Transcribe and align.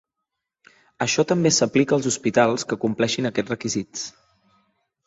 Això 1.05 1.25
també 1.33 1.51
s'aplica 1.57 1.95
als 1.99 2.09
hospitals 2.13 2.67
que 2.73 2.81
compleixin 2.87 3.33
aquests 3.33 3.57
requisits. 3.57 4.09